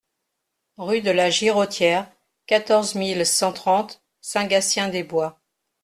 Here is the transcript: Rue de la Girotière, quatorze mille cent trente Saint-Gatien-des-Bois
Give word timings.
Rue 0.77 1.01
de 1.01 1.11
la 1.11 1.29
Girotière, 1.29 2.11
quatorze 2.47 2.95
mille 2.95 3.23
cent 3.23 3.53
trente 3.53 4.01
Saint-Gatien-des-Bois 4.21 5.39